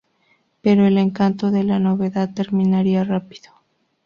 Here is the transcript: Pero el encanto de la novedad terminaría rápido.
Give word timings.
Pero 0.63 0.87
el 0.87 0.97
encanto 0.97 1.51
de 1.51 1.63
la 1.63 1.77
novedad 1.77 2.33
terminaría 2.33 3.03
rápido. 3.03 3.51